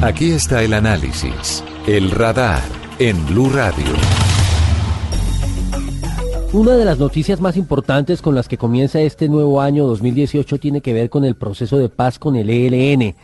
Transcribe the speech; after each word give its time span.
Aquí 0.00 0.30
está 0.30 0.62
el 0.62 0.74
análisis, 0.74 1.64
el 1.88 2.12
radar 2.12 2.62
en 3.00 3.26
Blue 3.26 3.50
Radio. 3.50 3.84
Una 6.52 6.76
de 6.76 6.84
las 6.84 7.00
noticias 7.00 7.40
más 7.40 7.56
importantes 7.56 8.22
con 8.22 8.36
las 8.36 8.46
que 8.46 8.56
comienza 8.56 9.00
este 9.00 9.28
nuevo 9.28 9.60
año 9.60 9.88
2018 9.88 10.58
tiene 10.58 10.82
que 10.82 10.92
ver 10.92 11.10
con 11.10 11.24
el 11.24 11.34
proceso 11.34 11.78
de 11.78 11.88
paz 11.88 12.20
con 12.20 12.36
el 12.36 12.48
ELN, 12.48 13.16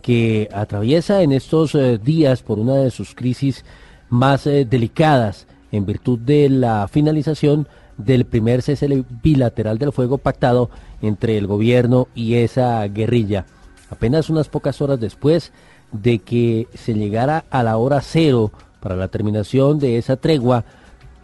que 0.00 0.48
atraviesa 0.54 1.20
en 1.20 1.32
estos 1.32 1.74
eh, 1.74 1.98
días 2.02 2.42
por 2.42 2.58
una 2.58 2.76
de 2.76 2.90
sus 2.90 3.14
crisis 3.14 3.66
más 4.08 4.46
eh, 4.46 4.64
delicadas 4.64 5.46
en 5.70 5.84
virtud 5.84 6.18
de 6.18 6.48
la 6.48 6.88
finalización 6.88 7.68
del 7.98 8.24
primer 8.24 8.62
cese 8.62 9.04
bilateral 9.22 9.76
del 9.76 9.92
fuego 9.92 10.16
pactado 10.16 10.70
entre 11.02 11.36
el 11.36 11.46
gobierno 11.46 12.08
y 12.14 12.36
esa 12.36 12.82
guerrilla. 12.88 13.44
Apenas 13.90 14.30
unas 14.30 14.48
pocas 14.48 14.80
horas 14.80 14.98
después 14.98 15.52
de 15.92 16.18
que 16.18 16.68
se 16.74 16.94
llegara 16.94 17.44
a 17.50 17.62
la 17.62 17.76
hora 17.76 18.00
cero 18.00 18.50
para 18.80 18.96
la 18.96 19.08
terminación 19.08 19.78
de 19.78 19.98
esa 19.98 20.16
tregua, 20.16 20.64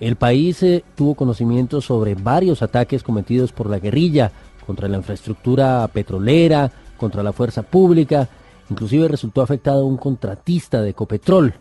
el 0.01 0.17
país 0.17 0.63
eh, 0.63 0.85
tuvo 0.95 1.15
conocimiento 1.15 1.81
sobre 1.81 2.15
varios 2.15 2.63
ataques 2.63 3.03
cometidos 3.03 3.53
por 3.53 3.69
la 3.69 3.81
guerrilla 3.81 4.31
contra 4.65 4.87
la 4.89 4.99
infraestructura 4.99 5.89
petrolera, 5.89 6.71
contra 6.97 7.23
la 7.23 7.33
fuerza 7.33 7.63
pública, 7.63 8.29
inclusive 8.71 9.09
resultó 9.09 9.43
afectado 9.43 9.87
un 9.87 9.97
contratista 9.97 10.83
de 10.83 10.91
Ecopetrol, 10.91 11.55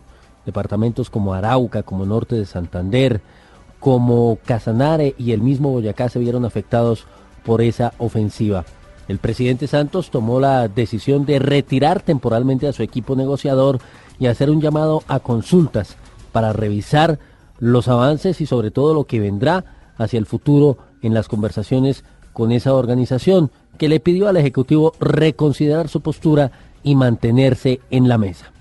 departamentos 0.44 1.10
como 1.10 1.34
Arauca, 1.34 1.82
como 1.82 2.06
Norte 2.06 2.36
de 2.36 2.46
Santander, 2.46 3.20
como 3.80 4.38
Casanare 4.44 5.14
y 5.18 5.32
el 5.32 5.40
mismo 5.40 5.70
Boyacá 5.70 6.08
se 6.08 6.18
vieron 6.18 6.44
afectados 6.44 7.06
por 7.44 7.62
esa 7.62 7.92
ofensiva. 7.98 8.64
El 9.08 9.18
presidente 9.18 9.66
Santos 9.66 10.10
tomó 10.10 10.38
la 10.38 10.68
decisión 10.68 11.24
de 11.24 11.38
retirar 11.38 12.02
temporalmente 12.02 12.68
a 12.68 12.72
su 12.72 12.82
equipo 12.82 13.16
negociador 13.16 13.80
y 14.18 14.26
hacer 14.26 14.50
un 14.50 14.60
llamado 14.60 15.02
a 15.08 15.18
consultas 15.20 15.96
para 16.30 16.52
revisar 16.52 17.18
los 17.58 17.88
avances 17.88 18.40
y 18.42 18.46
sobre 18.46 18.70
todo 18.70 18.92
lo 18.92 19.04
que 19.04 19.18
vendrá 19.18 19.64
hacia 19.96 20.18
el 20.18 20.26
futuro 20.26 20.76
en 21.02 21.14
las 21.14 21.26
conversaciones 21.26 22.04
con 22.32 22.52
esa 22.52 22.74
organización 22.74 23.50
que 23.78 23.88
le 23.88 23.98
pidió 23.98 24.28
al 24.28 24.36
Ejecutivo 24.36 24.92
reconsiderar 25.00 25.88
su 25.88 26.02
postura 26.02 26.52
y 26.82 26.94
mantenerse 26.94 27.80
en 27.90 28.08
la 28.08 28.18
mesa. 28.18 28.52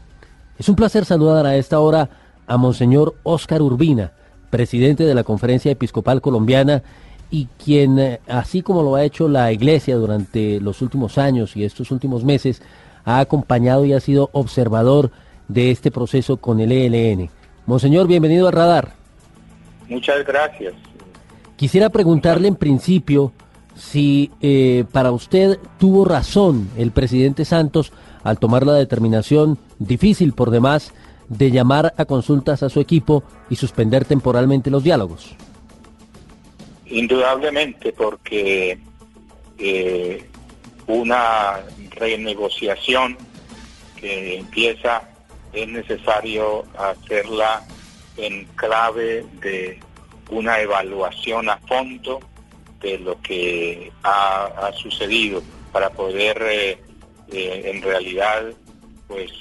Es 0.57 0.69
un 0.69 0.75
placer 0.75 1.05
saludar 1.05 1.45
a 1.45 1.57
esta 1.57 1.79
hora 1.79 2.09
a 2.47 2.57
Monseñor 2.57 3.15
Óscar 3.23 3.61
Urbina, 3.61 4.13
presidente 4.49 5.03
de 5.03 5.13
la 5.13 5.23
Conferencia 5.23 5.71
Episcopal 5.71 6.21
Colombiana 6.21 6.83
y 7.29 7.47
quien, 7.63 7.99
eh, 7.99 8.19
así 8.27 8.61
como 8.61 8.83
lo 8.83 8.95
ha 8.95 9.03
hecho 9.03 9.27
la 9.27 9.51
Iglesia 9.51 9.95
durante 9.95 10.59
los 10.59 10.81
últimos 10.81 11.17
años 11.17 11.55
y 11.55 11.63
estos 11.63 11.91
últimos 11.91 12.23
meses, 12.23 12.61
ha 13.05 13.19
acompañado 13.19 13.85
y 13.85 13.93
ha 13.93 13.99
sido 13.99 14.29
observador 14.33 15.11
de 15.47 15.71
este 15.71 15.91
proceso 15.91 16.37
con 16.37 16.59
el 16.59 16.71
ELN. 16.71 17.29
Monseñor, 17.65 18.07
bienvenido 18.07 18.47
al 18.47 18.53
radar. 18.53 18.93
Muchas 19.89 20.25
gracias. 20.25 20.73
Quisiera 21.55 21.89
preguntarle 21.89 22.47
en 22.47 22.55
principio 22.55 23.31
si 23.75 24.31
eh, 24.41 24.85
para 24.91 25.11
usted 25.11 25.57
tuvo 25.77 26.05
razón 26.05 26.69
el 26.77 26.91
presidente 26.91 27.45
Santos 27.45 27.91
al 28.23 28.39
tomar 28.39 28.65
la 28.65 28.73
determinación 28.73 29.57
difícil 29.79 30.33
por 30.33 30.51
demás 30.51 30.93
de 31.29 31.51
llamar 31.51 31.93
a 31.97 32.05
consultas 32.05 32.63
a 32.63 32.69
su 32.69 32.79
equipo 32.79 33.23
y 33.49 33.55
suspender 33.55 34.05
temporalmente 34.05 34.69
los 34.69 34.83
diálogos? 34.83 35.35
Indudablemente, 36.89 37.91
porque 37.91 38.79
eh, 39.57 40.29
una 40.85 41.63
renegociación 41.91 43.17
que 43.99 44.37
empieza 44.37 45.09
es 45.53 45.67
necesario 45.67 46.65
hacerla 46.77 47.65
en 48.15 48.45
clave 48.55 49.25
de 49.41 49.79
una 50.29 50.59
evaluación 50.59 51.49
a 51.49 51.57
fondo 51.57 52.19
de 52.79 52.99
lo 52.99 53.19
que 53.21 53.91
ha, 54.03 54.71
sucedido 54.77 55.41
para 55.71 55.89
poder 55.89 56.41
eh, 56.43 56.79
eh, 57.31 57.61
en 57.65 57.81
realidad 57.81 58.45
pues 59.07 59.31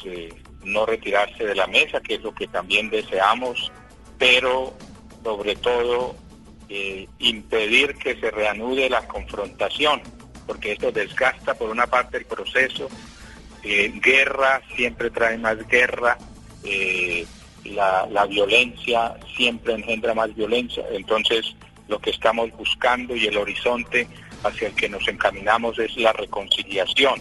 no 0.64 0.86
retirarse 0.86 1.44
de 1.44 1.54
la 1.54 1.66
mesa, 1.66 2.00
que 2.00 2.14
es 2.14 2.22
lo 2.22 2.34
que 2.34 2.46
también 2.48 2.90
deseamos, 2.90 3.70
pero 4.18 4.74
sobre 5.22 5.56
todo 5.56 6.14
eh, 6.68 7.08
impedir 7.18 7.94
que 7.96 8.18
se 8.18 8.30
reanude 8.30 8.88
la 8.90 9.06
confrontación, 9.06 10.02
porque 10.46 10.72
esto 10.72 10.92
desgasta 10.92 11.54
por 11.54 11.70
una 11.70 11.86
parte 11.86 12.18
el 12.18 12.24
proceso, 12.24 12.88
eh, 13.62 13.92
guerra 14.02 14.62
siempre 14.74 15.10
trae 15.10 15.38
más 15.38 15.66
guerra, 15.68 16.18
eh, 16.64 17.26
la, 17.64 18.26
violencia 18.28 19.14
siempre 19.36 19.74
engendra 19.74 20.14
más 20.14 20.34
violencia, 20.34 20.84
entonces 20.92 21.54
lo 21.88 21.98
que 22.00 22.10
estamos 22.10 22.50
buscando 22.52 23.14
y 23.14 23.26
el 23.26 23.36
horizonte 23.36 24.06
hacia 24.42 24.68
el 24.68 24.74
que 24.74 24.88
nos 24.88 25.06
encaminamos 25.08 25.78
es 25.78 25.96
la 25.96 26.12
reconciliación 26.12 27.20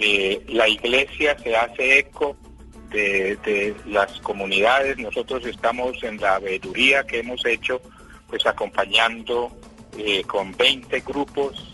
eh, 0.00 0.40
la 0.48 0.68
iglesia 0.68 1.36
se 1.42 1.56
hace 1.56 1.98
eco 1.98 2.36
de, 2.90 3.74
las 3.86 4.20
comunidades. 4.20 4.96
Nosotros 4.98 5.44
estamos 5.44 6.02
en 6.04 6.18
la 6.18 6.38
veeduría 6.38 7.04
que 7.04 7.18
hemos 7.18 7.44
hecho, 7.44 7.80
pues 8.28 8.46
acompañando 8.46 9.50
eh, 9.96 10.22
con 10.24 10.56
20 10.56 11.00
grupos 11.00 11.72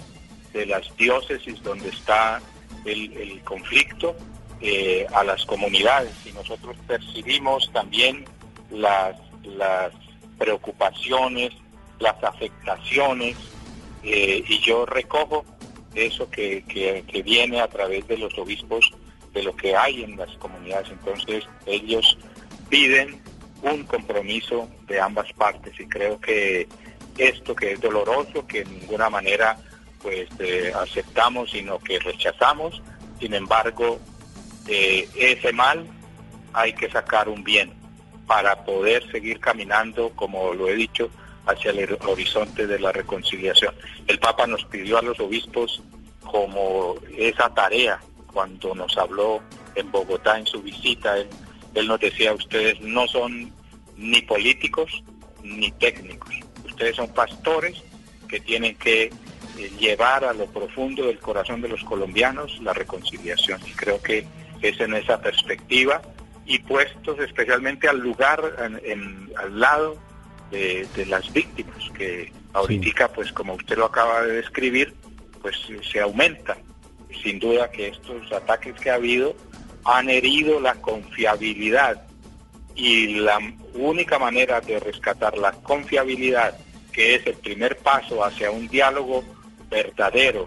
de 0.52 0.66
las 0.66 0.96
diócesis 0.96 1.62
donde 1.62 1.88
está 1.88 2.40
el, 2.84 3.40
conflicto 3.44 4.14
eh, 4.60 5.06
a 5.12 5.24
las 5.24 5.44
comunidades 5.44 6.14
y 6.24 6.32
nosotros 6.32 6.76
percibimos 6.86 7.70
también 7.72 8.24
las, 8.70 9.16
preocupaciones, 10.38 11.52
las 12.00 12.22
afectaciones 12.24 13.36
y 14.02 14.58
yo 14.60 14.84
recojo 14.84 15.44
eso 15.94 16.28
que, 16.30 16.64
que, 16.64 17.22
viene 17.22 17.60
a 17.60 17.68
través 17.68 18.06
de 18.08 18.18
los 18.18 18.36
obispos 18.38 18.90
de 19.32 19.42
lo 19.42 19.54
que 19.56 19.76
hay 19.76 20.02
en 20.02 20.16
las 20.16 20.30
comunidades. 20.38 20.88
Entonces 20.90 21.44
ellos 21.66 22.18
piden 22.68 23.22
un 23.64 23.84
compromiso 23.84 24.68
de 24.86 25.00
ambas 25.00 25.32
partes 25.32 25.78
y 25.80 25.86
creo 25.86 26.20
que 26.20 26.68
esto 27.16 27.54
que 27.54 27.72
es 27.72 27.80
doloroso, 27.80 28.46
que 28.46 28.60
en 28.60 28.80
ninguna 28.80 29.08
manera 29.08 29.56
pues 30.02 30.28
eh, 30.38 30.72
aceptamos, 30.74 31.50
sino 31.50 31.78
que 31.78 31.98
rechazamos, 31.98 32.82
sin 33.18 33.32
embargo, 33.32 33.98
de 34.64 35.08
ese 35.16 35.52
mal 35.52 35.86
hay 36.52 36.74
que 36.74 36.90
sacar 36.90 37.28
un 37.28 37.42
bien 37.42 37.72
para 38.26 38.64
poder 38.64 39.10
seguir 39.10 39.40
caminando, 39.40 40.10
como 40.10 40.52
lo 40.52 40.68
he 40.68 40.74
dicho, 40.74 41.10
hacia 41.46 41.70
el 41.70 41.98
horizonte 42.06 42.66
de 42.66 42.78
la 42.78 42.92
reconciliación. 42.92 43.74
El 44.06 44.18
Papa 44.18 44.46
nos 44.46 44.64
pidió 44.66 44.98
a 44.98 45.02
los 45.02 45.18
obispos 45.20 45.82
como 46.22 46.96
esa 47.16 47.52
tarea 47.54 48.00
cuando 48.32 48.74
nos 48.74 48.96
habló 48.98 49.40
en 49.74 49.90
Bogotá 49.90 50.38
en 50.38 50.46
su 50.46 50.62
visita. 50.62 51.16
Él, 51.16 51.28
nos 51.82 52.00
decía, 52.00 52.32
ustedes 52.32 52.80
no 52.80 53.06
son 53.08 53.52
ni 53.96 54.22
políticos 54.22 55.02
ni 55.42 55.70
técnicos, 55.72 56.34
ustedes 56.64 56.96
son 56.96 57.08
pastores 57.08 57.82
que 58.28 58.40
tienen 58.40 58.76
que 58.76 59.04
eh, 59.04 59.70
llevar 59.78 60.24
a 60.24 60.32
lo 60.32 60.46
profundo 60.46 61.06
del 61.06 61.18
corazón 61.18 61.60
de 61.60 61.68
los 61.68 61.84
colombianos 61.84 62.60
la 62.62 62.72
reconciliación. 62.72 63.60
Y 63.66 63.72
creo 63.72 64.00
que 64.00 64.26
es 64.62 64.80
en 64.80 64.94
esa 64.94 65.20
perspectiva 65.20 66.00
y 66.46 66.58
puestos 66.58 67.18
especialmente 67.20 67.88
al 67.88 67.98
lugar, 67.98 68.80
en, 68.82 69.30
al 69.36 69.58
lado 69.58 69.96
de, 70.50 70.86
las 71.06 71.32
víctimas, 71.32 71.90
que 71.96 72.32
ahorita, 72.52 73.08
pues 73.12 73.32
como 73.32 73.54
usted 73.54 73.76
lo 73.76 73.86
acaba 73.86 74.22
de 74.22 74.34
describir, 74.34 74.94
pues 75.42 75.56
se 75.90 76.00
aumenta. 76.00 76.56
Sin 77.22 77.38
duda 77.38 77.70
que 77.70 77.88
estos 77.88 78.30
ataques 78.32 78.74
que 78.80 78.90
ha 78.90 78.94
habido 78.94 79.36
han 79.84 80.08
herido 80.08 80.60
la 80.60 80.74
confiabilidad 80.76 82.02
y 82.74 83.14
la 83.20 83.38
única 83.74 84.18
manera 84.18 84.60
de 84.60 84.80
rescatar 84.80 85.36
la 85.38 85.52
confiabilidad, 85.52 86.56
que 86.92 87.16
es 87.16 87.26
el 87.26 87.34
primer 87.34 87.76
paso 87.78 88.24
hacia 88.24 88.50
un 88.50 88.68
diálogo 88.68 89.22
verdadero, 89.70 90.46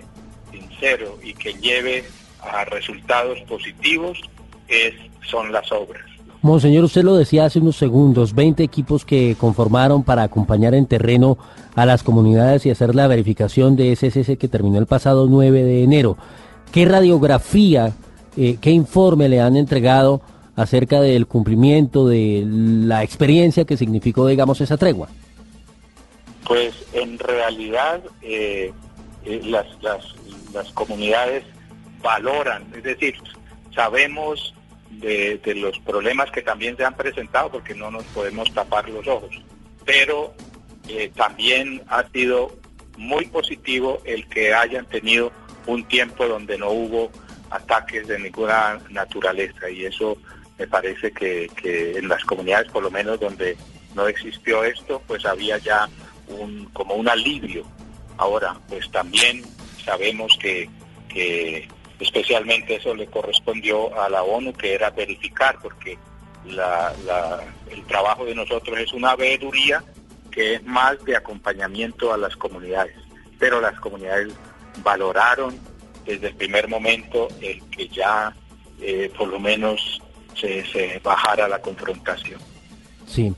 sincero 0.51 1.17
y 1.23 1.33
que 1.33 1.53
lleve 1.53 2.03
a 2.41 2.65
resultados 2.65 3.39
positivos, 3.41 4.19
es, 4.67 4.93
son 5.29 5.51
las 5.51 5.71
obras. 5.71 6.03
Monseñor, 6.41 6.83
usted 6.83 7.03
lo 7.03 7.15
decía 7.15 7.45
hace 7.45 7.59
unos 7.59 7.77
segundos, 7.77 8.33
20 8.33 8.63
equipos 8.63 9.05
que 9.05 9.35
conformaron 9.39 10.03
para 10.03 10.23
acompañar 10.23 10.75
en 10.75 10.85
terreno 10.85 11.37
a 11.75 11.85
las 11.85 12.03
comunidades 12.03 12.65
y 12.65 12.69
hacer 12.69 12.95
la 12.95 13.07
verificación 13.07 13.75
de 13.75 13.95
cese 13.95 14.37
que 14.37 14.47
terminó 14.47 14.77
el 14.77 14.85
pasado 14.85 15.27
9 15.27 15.63
de 15.63 15.83
enero. 15.83 16.17
¿Qué 16.71 16.85
radiografía, 16.85 17.93
eh, 18.37 18.57
qué 18.61 18.69
informe 18.69 19.29
le 19.29 19.41
han 19.41 19.57
entregado 19.57 20.21
acerca 20.55 21.01
del 21.01 21.25
cumplimiento 21.25 22.07
de 22.07 22.43
la 22.45 23.03
experiencia 23.03 23.65
que 23.65 23.77
significó, 23.77 24.27
digamos, 24.27 24.61
esa 24.61 24.77
tregua? 24.77 25.09
Pues 26.45 26.75
en 26.93 27.17
realidad 27.17 28.01
eh, 28.21 28.71
eh, 29.25 29.41
las, 29.43 29.65
las, 29.81 30.15
las 30.53 30.71
comunidades 30.73 31.45
valoran, 32.01 32.63
es 32.75 32.83
decir, 32.83 33.15
sabemos 33.73 34.53
de, 34.91 35.39
los 35.55 35.79
problemas 35.79 36.29
que 36.29 36.43
también 36.43 36.77
se 36.77 36.85
han 36.85 36.95
presentado, 36.95 37.51
porque 37.51 37.73
no 37.73 37.89
nos 37.89 38.03
podemos 38.05 38.53
tapar 38.53 38.87
los 38.87 39.07
ojos. 39.07 39.31
Pero 39.83 40.33
también 41.15 41.81
ha 41.87 42.07
sido 42.09 42.55
muy 42.97 43.25
positivo 43.25 43.99
el 44.05 44.27
que 44.27 44.53
hayan 44.53 44.85
tenido 44.85 45.31
un 45.65 45.83
tiempo 45.85 46.27
donde 46.27 46.57
no 46.57 46.69
hubo 46.69 47.11
ataques 47.49 48.07
de 48.07 48.19
ninguna 48.19 48.79
naturaleza 48.89 49.69
y 49.69 49.85
eso 49.85 50.17
me 50.57 50.67
parece 50.67 51.11
que, 51.11 51.49
que 51.55 51.97
en 51.97 52.07
las 52.07 52.23
comunidades 52.23 52.69
por 52.71 52.83
lo 52.83 52.91
menos 52.91 53.19
donde 53.19 53.57
no 53.95 54.07
existió 54.07 54.63
esto 54.63 55.01
pues 55.07 55.25
había 55.25 55.57
ya 55.57 55.87
un 56.27 56.65
como 56.73 56.95
un 56.95 57.07
alivio. 57.07 57.63
Ahora 58.17 58.57
pues 58.67 58.89
también 58.91 59.43
sabemos 59.83 60.37
que, 60.39 60.69
que 61.07 61.67
especialmente 61.99 62.75
eso 62.75 62.93
le 62.95 63.07
correspondió 63.07 63.99
a 63.99 64.09
la 64.09 64.23
ONU 64.23 64.53
que 64.53 64.73
era 64.73 64.89
verificar 64.89 65.57
porque 65.61 65.97
la, 66.45 66.93
el 67.69 67.83
trabajo 67.85 68.25
de 68.25 68.35
nosotros 68.35 68.77
es 68.79 68.93
una 68.93 69.15
veeduría 69.15 69.83
que 70.31 70.55
es 70.55 70.63
más 70.63 71.03
de 71.03 71.15
acompañamiento 71.15 72.13
a 72.13 72.17
las 72.17 72.35
comunidades. 72.35 72.95
Pero 73.39 73.59
las 73.59 73.79
comunidades 73.79 74.33
valoraron 74.83 75.59
desde 76.07 76.27
el 76.27 76.35
primer 76.35 76.67
momento 76.69 77.27
el 77.41 77.61
que 77.65 77.87
ya 77.89 78.33
eh, 78.81 79.11
por 79.17 79.27
lo 79.27 79.39
menos 79.39 80.01
se, 80.35 81.01
bajara 81.03 81.47
la 81.47 81.59
confrontación. 81.59 82.39
Sí. 83.05 83.33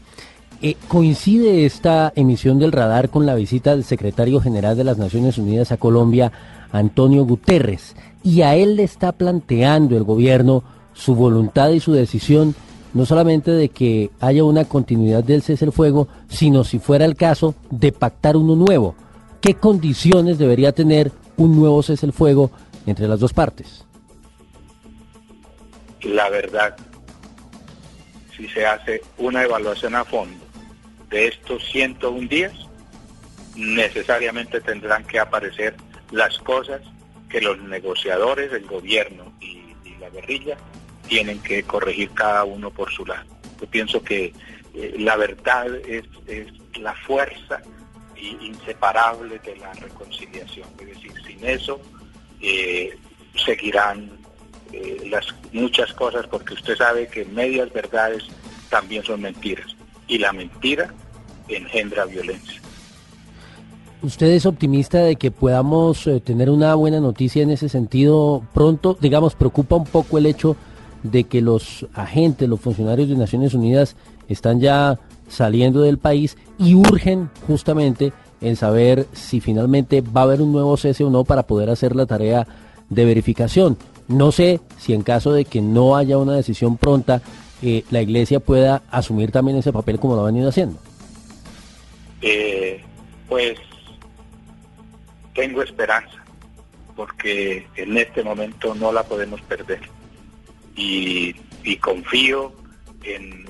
Eh, 0.62 0.76
¿Coincide 0.88 1.66
esta 1.66 2.12
emisión 2.16 2.60
del 2.60 2.74
radar 2.74 3.10
con 3.10 3.26
la 3.26 3.36
visita 3.36 3.72
del 3.72 3.86
secretario 3.86 4.42
general 4.42 4.78
de 4.78 4.84
las 4.84 4.98
Naciones 4.98 5.38
Unidas 5.38 5.72
a 5.72 5.78
Colombia, 5.78 6.32
Antonio 6.72 7.24
Guterres? 7.26 7.96
Y 8.24 8.42
a 8.42 8.56
él 8.56 8.76
le 8.76 8.84
está 8.84 9.14
planteando 9.14 9.96
el 9.96 10.04
gobierno 10.04 10.64
su 10.94 11.16
voluntad 11.16 11.70
y 11.70 11.80
su 11.80 11.94
decisión, 11.94 12.54
no 12.94 13.06
solamente 13.06 13.52
de 13.52 13.70
que 13.70 14.12
haya 14.20 14.44
una 14.44 14.66
continuidad 14.66 15.24
del 15.24 15.42
cese 15.42 15.64
el 15.64 15.72
fuego, 15.72 16.10
sino 16.28 16.66
si 16.66 16.80
fuera 16.80 17.06
el 17.06 17.16
caso 17.16 17.56
de 17.70 17.94
pactar 17.94 18.36
uno 18.36 18.56
nuevo. 18.56 18.96
¿Qué 19.40 19.54
condiciones 19.54 20.38
debería 20.38 20.74
tener 20.74 21.14
un 21.40 21.56
nuevo 21.56 21.82
cese 21.82 22.06
el 22.06 22.14
fuego 22.14 22.52
entre 22.86 23.08
las 23.08 23.20
dos 23.20 23.34
partes? 23.34 23.86
La 26.04 26.30
verdad, 26.30 26.78
si 28.36 28.48
se 28.50 28.66
hace 28.66 29.02
una 29.18 29.44
evaluación 29.44 29.96
a 29.96 30.06
fondo 30.06 30.46
de 31.10 31.28
estos 31.28 31.64
101 31.72 32.28
días, 32.28 32.54
necesariamente 33.56 34.62
tendrán 34.62 35.04
que 35.06 35.20
aparecer 35.20 35.76
las 36.12 36.38
cosas 36.40 36.82
que 37.30 37.42
los 37.42 37.58
negociadores, 37.60 38.52
el 38.54 38.66
gobierno 38.66 39.34
y, 39.42 39.58
la 40.00 40.10
guerrilla 40.10 40.56
tienen 41.10 41.40
que 41.40 41.62
corregir 41.64 42.10
cada 42.12 42.46
uno 42.46 42.72
por 42.72 42.90
su 42.90 43.06
lado. 43.06 43.26
Yo 43.60 43.68
pienso 43.68 44.02
que 44.02 44.32
eh, 44.74 44.96
la 44.98 45.18
verdad 45.18 45.76
es, 45.86 46.06
es 46.26 46.48
la 46.80 46.94
fuerza 46.94 47.62
inseparable 48.22 49.40
de 49.40 49.56
la 49.58 49.74
reconciliación. 49.74 50.68
Es 50.80 50.88
decir, 50.88 51.14
sin 51.26 51.46
eso 51.46 51.80
eh, 52.42 52.98
seguirán 53.46 54.12
eh, 54.72 55.08
las 55.10 55.26
muchas 55.52 55.94
cosas 55.94 56.28
porque 56.28 56.54
usted 56.54 56.76
sabe 56.76 57.08
que 57.08 57.26
medias 57.26 57.72
verdades 57.74 58.24
también 58.70 59.04
son 59.04 59.22
mentiras 59.22 59.76
y 60.08 60.18
la 60.18 60.32
mentira 60.32 60.94
engendra 61.48 62.06
violencia. 62.06 62.62
¿Usted 64.02 64.28
es 64.28 64.46
optimista 64.46 65.00
de 65.00 65.18
que 65.18 65.30
podamos 65.30 66.08
eh, 66.08 66.22
tener 66.22 66.50
una 66.50 66.74
buena 66.76 67.02
noticia 67.02 67.44
en 67.44 67.50
ese 67.50 67.68
sentido 67.68 68.44
pronto? 68.54 68.98
Digamos, 69.00 69.36
preocupa 69.36 69.76
un 69.76 69.84
poco 69.84 70.18
el 70.18 70.26
hecho 70.26 70.56
de 71.04 71.26
que 71.26 71.42
los 71.42 71.86
agentes, 71.94 72.48
los 72.48 72.62
funcionarios 72.62 73.10
de 73.10 73.16
Naciones 73.16 73.54
Unidas 73.54 73.96
están 74.30 74.62
ya 74.62 75.00
saliendo 75.30 75.82
del 75.82 75.98
país 75.98 76.38
y 76.58 76.76
urgen 76.76 77.30
justamente 77.48 78.12
en 78.42 78.56
saber 78.56 79.08
si 79.14 79.40
finalmente 79.40 80.02
va 80.02 80.22
a 80.22 80.24
haber 80.26 80.42
un 80.42 80.52
nuevo 80.52 80.76
cese 80.78 81.04
o 81.04 81.10
no 81.10 81.24
para 81.24 81.44
poder 81.44 81.70
hacer 81.70 81.96
la 81.96 82.06
tarea 82.06 82.48
de 82.90 83.06
verificación. 83.06 83.78
No 84.08 84.32
sé 84.32 84.60
si 84.78 84.94
en 84.94 85.04
caso 85.04 85.32
de 85.34 85.46
que 85.46 85.62
no 85.62 85.96
haya 85.96 86.18
una 86.18 86.34
decisión 86.34 86.78
pronta, 86.78 87.22
eh, 87.62 87.84
la 87.92 88.02
Iglesia 88.02 88.40
pueda 88.40 88.82
asumir 88.90 89.32
también 89.32 89.58
ese 89.58 89.74
papel 89.74 90.00
como 90.00 90.16
lo 90.16 90.22
ha 90.22 90.26
venido 90.26 90.50
haciendo. 90.50 90.78
Eh, 92.22 92.82
pues 93.28 93.58
tengo 95.36 95.62
esperanza, 95.62 96.24
porque 96.96 97.68
en 97.76 97.98
este 97.98 98.24
momento 98.24 98.74
no 98.76 98.92
la 98.92 99.04
podemos 99.04 99.42
perder. 99.42 99.82
Y, 100.76 101.36
confío 101.82 102.52
en 103.04 103.46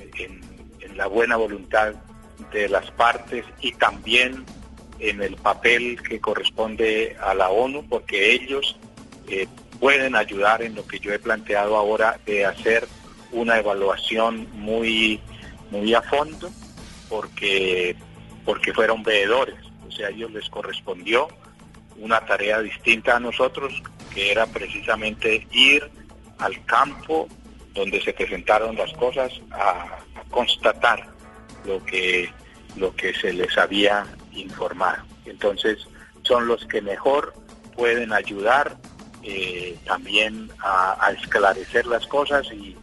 la 0.96 1.06
buena 1.06 1.36
voluntad 1.36 1.94
de 2.52 2.68
las 2.68 2.90
partes 2.92 3.44
y 3.60 3.72
también 3.72 4.44
en 4.98 5.22
el 5.22 5.36
papel 5.36 6.00
que 6.02 6.20
corresponde 6.20 7.16
a 7.20 7.34
la 7.34 7.48
ONU, 7.50 7.86
porque 7.88 8.32
ellos 8.32 8.76
eh, 9.28 9.46
pueden 9.78 10.14
ayudar 10.14 10.62
en 10.62 10.74
lo 10.74 10.86
que 10.86 10.98
yo 10.98 11.12
he 11.12 11.18
planteado 11.18 11.76
ahora 11.76 12.18
de 12.26 12.44
hacer 12.44 12.86
una 13.32 13.58
evaluación 13.58 14.48
muy, 14.52 15.20
muy 15.70 15.94
a 15.94 16.02
fondo, 16.02 16.50
porque, 17.08 17.96
porque 18.44 18.74
fueron 18.74 19.02
veedores, 19.02 19.56
o 19.88 19.90
sea, 19.90 20.08
a 20.08 20.10
ellos 20.10 20.30
les 20.32 20.48
correspondió 20.50 21.28
una 21.96 22.20
tarea 22.20 22.60
distinta 22.60 23.16
a 23.16 23.20
nosotros, 23.20 23.82
que 24.12 24.32
era 24.32 24.46
precisamente 24.46 25.46
ir 25.52 25.88
al 26.38 26.64
campo 26.64 27.28
donde 27.74 28.00
se 28.02 28.12
presentaron 28.12 28.76
las 28.76 28.92
cosas 28.94 29.32
a 29.52 29.98
constatar 30.30 31.08
lo 31.64 31.84
que, 31.84 32.32
lo 32.76 32.94
que 32.94 33.14
se 33.14 33.32
les 33.32 33.56
había 33.58 34.06
informado. 34.32 35.04
Entonces 35.24 35.86
son 36.22 36.46
los 36.46 36.64
que 36.66 36.80
mejor 36.80 37.34
pueden 37.76 38.12
ayudar 38.12 38.76
eh, 39.22 39.76
también 39.86 40.50
a, 40.60 41.12
esclarecer 41.18 41.86
las 41.86 42.06
cosas 42.06 42.46
y, 42.52 42.76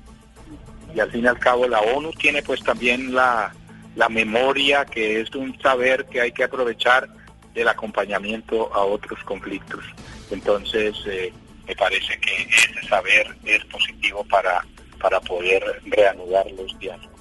y, 0.93 0.99
al 0.99 1.11
fin 1.11 1.23
y 1.23 1.27
al 1.27 1.39
cabo 1.39 1.67
la 1.67 1.81
ONU 1.81 2.11
tiene 2.13 2.43
pues 2.43 2.63
también 2.63 3.13
la, 3.13 3.53
la 3.95 4.09
memoria 4.09 4.85
que 4.85 5.21
es 5.21 5.33
un 5.33 5.59
saber 5.59 6.05
que 6.05 6.21
hay 6.21 6.31
que 6.31 6.43
aprovechar 6.43 7.09
del 7.53 7.67
acompañamiento 7.67 8.73
a 8.73 8.83
otros 8.85 9.23
conflictos. 9.23 9.83
Entonces 10.29 10.95
eh, 11.07 11.33
me 11.67 11.75
parece 11.75 12.19
que 12.19 12.43
ese 12.43 12.87
saber 12.87 13.35
es 13.43 13.65
positivo 13.65 14.23
para, 14.25 14.63
para 14.99 15.19
poder 15.21 15.81
reanudar 15.85 16.45
los 16.51 16.77
diálogos. 16.77 17.16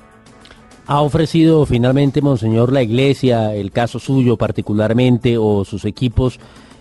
¿Ha 0.88 1.00
ofrecido 1.00 1.66
finalmente, 1.66 2.22
Monseñor, 2.22 2.72
la 2.72 2.82
Iglesia, 2.82 3.54
el 3.54 3.72
caso 3.72 3.98
suyo 3.98 4.36
particularmente, 4.36 5.36
o 5.36 5.64
sus 5.64 5.84
equipos, 5.84 6.38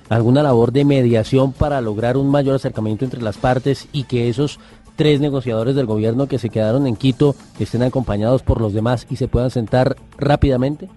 alguna 0.10 0.44
labor 0.44 0.72
de 0.72 0.86
mediación 0.86 1.54
para 1.54 1.82
lograr 1.82 2.16
un 2.16 2.30
mayor 2.30 2.56
acercamiento 2.56 3.04
entre 3.04 3.24
las 3.24 3.38
partes 3.38 3.88
y 3.92 4.04
que 4.04 4.30
esos 4.30 4.60
tres 4.96 5.20
negociadores 5.20 5.74
del 5.76 5.88
gobierno 5.88 6.28
que 6.28 6.38
se 6.38 6.52
quedaron 6.52 6.86
en 6.86 6.96
Quito 6.96 7.36
estén 7.60 7.82
acompañados 7.82 8.44
por 8.44 8.62
los 8.62 8.74
demás 8.74 9.08
y 9.10 9.16
se 9.16 9.28
puedan 9.28 9.50
sentar 9.50 9.96
rápidamente? 10.20 10.88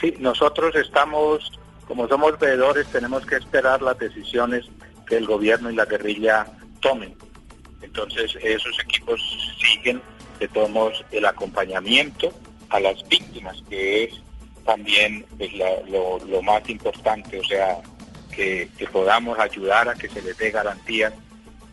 Sí, 0.00 0.14
nosotros 0.20 0.76
estamos, 0.76 1.50
como 1.88 2.06
somos 2.06 2.38
veedores, 2.38 2.86
tenemos 2.86 3.26
que 3.26 3.34
esperar 3.34 3.82
las 3.82 3.98
decisiones 3.98 4.66
que 5.04 5.16
el 5.16 5.26
gobierno 5.26 5.68
y 5.68 5.74
la 5.74 5.84
guerrilla 5.84 6.46
tomen. 6.80 7.12
Entonces 7.82 8.36
esos 8.40 8.78
equipos 8.80 9.20
siguen 9.60 10.00
de 10.38 10.48
todos 10.48 11.04
el 11.10 11.24
acompañamiento 11.24 12.32
a 12.70 12.80
las 12.80 13.06
víctimas, 13.08 13.62
que 13.68 14.04
es 14.04 14.20
también 14.64 15.24
pues, 15.36 15.50
lo, 15.54 16.42
más 16.42 16.68
importante, 16.68 17.38
o 17.38 17.44
sea, 17.44 17.78
que, 18.30 18.68
que, 18.76 18.86
podamos 18.86 19.38
ayudar 19.38 19.88
a 19.88 19.94
que 19.94 20.08
se 20.08 20.22
les 20.22 20.36
dé 20.36 20.50
garantías 20.50 21.12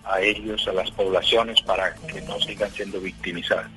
a 0.05 0.21
ellos, 0.21 0.67
a 0.67 0.73
las 0.73 0.89
poblaciones, 0.91 1.61
para 1.61 1.93
que 1.95 2.21
no 2.21 2.39
sigan 2.39 2.71
siendo 2.71 2.99
victimizadas. 3.01 3.69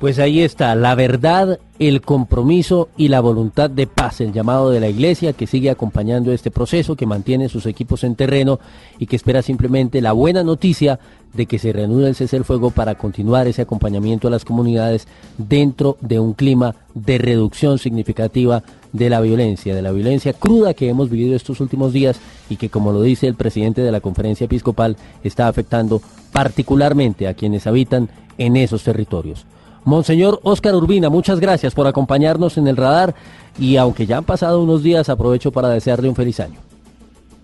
Pues 0.00 0.18
ahí 0.18 0.40
está, 0.40 0.74
la 0.76 0.94
verdad, 0.94 1.60
el 1.78 2.00
compromiso 2.00 2.88
y 2.96 3.08
la 3.08 3.20
voluntad 3.20 3.68
de 3.68 3.86
paz, 3.86 4.22
el 4.22 4.32
llamado 4.32 4.70
de 4.70 4.80
la 4.80 4.88
Iglesia 4.88 5.34
que 5.34 5.46
sigue 5.46 5.68
acompañando 5.68 6.32
este 6.32 6.50
proceso, 6.50 6.96
que 6.96 7.04
mantiene 7.04 7.50
sus 7.50 7.66
equipos 7.66 8.02
en 8.02 8.16
terreno 8.16 8.60
y 8.98 9.04
que 9.04 9.16
espera 9.16 9.42
simplemente 9.42 10.00
la 10.00 10.12
buena 10.12 10.42
noticia 10.42 10.98
de 11.34 11.44
que 11.44 11.58
se 11.58 11.74
reanude 11.74 12.08
el 12.08 12.14
cese 12.14 12.36
del 12.36 12.46
fuego 12.46 12.70
para 12.70 12.94
continuar 12.94 13.46
ese 13.46 13.60
acompañamiento 13.60 14.26
a 14.26 14.30
las 14.30 14.46
comunidades 14.46 15.06
dentro 15.36 15.98
de 16.00 16.18
un 16.18 16.32
clima 16.32 16.76
de 16.94 17.18
reducción 17.18 17.78
significativa 17.78 18.62
de 18.94 19.10
la 19.10 19.20
violencia, 19.20 19.74
de 19.74 19.82
la 19.82 19.92
violencia 19.92 20.32
cruda 20.32 20.72
que 20.72 20.88
hemos 20.88 21.10
vivido 21.10 21.36
estos 21.36 21.60
últimos 21.60 21.92
días 21.92 22.18
y 22.48 22.56
que, 22.56 22.70
como 22.70 22.92
lo 22.92 23.02
dice 23.02 23.26
el 23.26 23.34
presidente 23.34 23.82
de 23.82 23.92
la 23.92 24.00
conferencia 24.00 24.46
episcopal, 24.46 24.96
está 25.22 25.46
afectando 25.46 26.00
particularmente 26.32 27.28
a 27.28 27.34
quienes 27.34 27.66
habitan 27.66 28.08
en 28.38 28.56
esos 28.56 28.82
territorios. 28.82 29.44
Monseñor 29.84 30.40
Óscar 30.42 30.74
Urbina, 30.74 31.08
muchas 31.08 31.40
gracias 31.40 31.74
por 31.74 31.86
acompañarnos 31.86 32.58
en 32.58 32.68
el 32.68 32.76
radar 32.76 33.14
y 33.58 33.76
aunque 33.76 34.06
ya 34.06 34.18
han 34.18 34.24
pasado 34.24 34.62
unos 34.62 34.82
días, 34.82 35.08
aprovecho 35.08 35.50
para 35.52 35.68
desearle 35.70 36.08
un 36.08 36.16
feliz 36.16 36.40
año. 36.40 36.58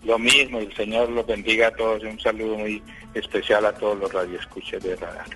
Lo 0.05 0.19
mismo, 0.19 0.61
y 0.61 0.67
el 0.67 0.75
Señor 0.77 1.11
los 1.11 1.27
bendiga 1.27 1.69
a 1.69 1.71
todos. 1.73 2.03
Un 2.05 2.21
saludo 2.21 2.57
muy 2.57 2.81
especial 3.15 3.67
a 3.67 3.73
todos 3.73 3.99
los 3.99 4.13
radioescuchas 4.13 4.83
de 4.83 4.95
Radar. 4.95 5.27